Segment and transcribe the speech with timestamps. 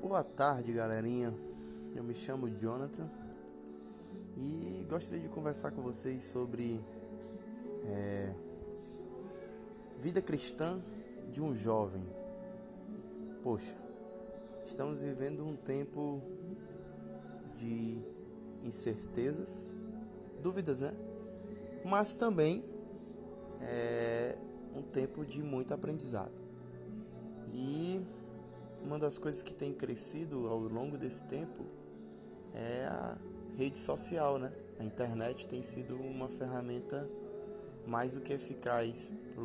[0.00, 1.34] Boa tarde, galerinha.
[1.96, 3.10] Eu me chamo Jonathan
[4.36, 6.80] e gostaria de conversar com vocês sobre
[7.84, 8.32] é,
[9.98, 10.80] vida cristã
[11.32, 12.06] de um jovem.
[13.42, 13.76] Poxa,
[14.64, 16.22] estamos vivendo um tempo
[17.56, 18.00] de
[18.62, 19.76] incertezas,
[20.40, 20.92] dúvidas, né?
[21.84, 22.64] Mas também
[23.60, 24.38] é
[24.76, 26.40] um tempo de muito aprendizado.
[27.48, 28.00] E
[28.82, 31.64] uma das coisas que tem crescido ao longo desse tempo
[32.54, 33.18] é a
[33.56, 34.52] rede social, né?
[34.78, 37.08] A internet tem sido uma ferramenta
[37.86, 39.42] mais do que eficaz para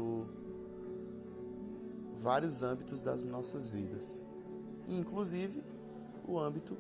[2.22, 4.28] vários âmbitos das nossas vidas,
[4.88, 5.64] inclusive
[6.26, 6.78] o âmbito,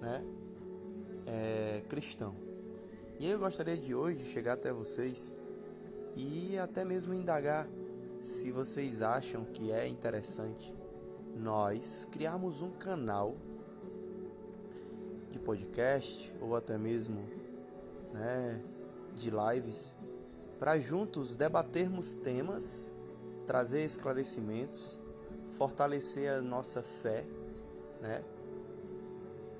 [0.00, 0.24] né,
[1.26, 2.34] é, cristão.
[3.18, 5.36] E eu gostaria de hoje chegar até vocês
[6.16, 7.68] e até mesmo indagar
[8.20, 10.74] se vocês acham que é interessante
[11.40, 13.34] nós criarmos um canal
[15.30, 17.24] de podcast ou até mesmo
[18.12, 18.62] né,
[19.14, 19.96] de lives
[20.58, 22.92] para juntos debatermos temas,
[23.46, 25.00] trazer esclarecimentos,
[25.56, 27.26] fortalecer a nossa fé,
[28.02, 28.22] né,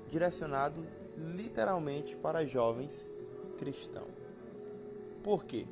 [0.07, 0.85] direcionado
[1.17, 3.11] literalmente para jovens
[3.57, 4.11] cristãos.
[5.23, 5.65] Por quê?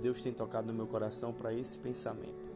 [0.00, 2.49] Deus tem tocado no meu coração para esse pensamento.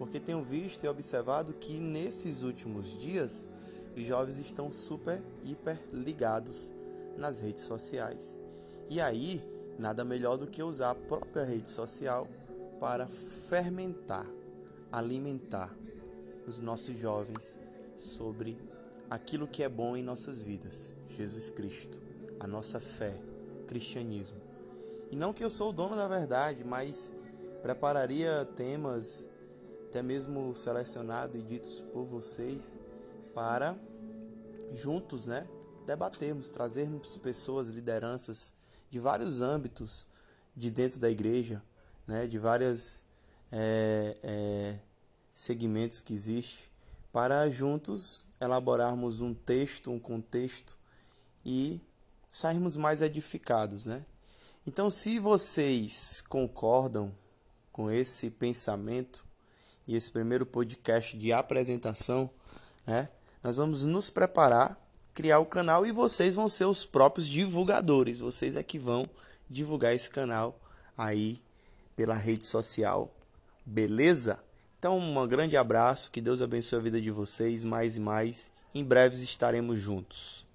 [0.00, 3.46] Porque tenho visto e observado que nesses últimos dias
[3.94, 6.74] os jovens estão super, hiper ligados
[7.18, 8.40] nas redes sociais.
[8.88, 9.44] E aí,
[9.78, 12.26] nada melhor do que usar a própria rede social
[12.80, 14.26] para fermentar,
[14.90, 15.76] alimentar
[16.46, 17.58] os nossos jovens
[17.98, 18.58] sobre
[19.10, 22.00] aquilo que é bom em nossas vidas, Jesus Cristo,
[22.40, 23.20] a nossa fé,
[23.68, 24.40] cristianismo.
[25.10, 27.12] E não que eu sou o dono da verdade, mas
[27.60, 29.28] prepararia temas
[29.90, 32.78] até mesmo selecionados e ditos por vocês
[33.34, 33.76] para
[34.72, 35.48] juntos, né,
[35.84, 38.54] debatermos, trazermos pessoas, lideranças
[38.88, 40.06] de vários âmbitos
[40.56, 41.60] de dentro da igreja,
[42.06, 43.04] né, de vários
[43.50, 44.78] é, é,
[45.34, 46.70] segmentos que existe,
[47.12, 50.78] para juntos elaborarmos um texto, um contexto
[51.44, 51.80] e
[52.30, 54.06] sairmos mais edificados, né?
[54.64, 57.12] Então, se vocês concordam
[57.72, 59.28] com esse pensamento
[59.90, 62.30] e esse primeiro podcast de apresentação,
[62.86, 63.08] né?
[63.42, 64.78] Nós vamos nos preparar,
[65.12, 68.18] criar o canal e vocês vão ser os próprios divulgadores.
[68.18, 69.04] Vocês é que vão
[69.48, 70.60] divulgar esse canal
[70.96, 71.42] aí
[71.96, 73.12] pela rede social.
[73.66, 74.38] Beleza?
[74.78, 78.52] Então, um grande abraço, que Deus abençoe a vida de vocês mais e mais.
[78.72, 80.46] Em breves estaremos juntos.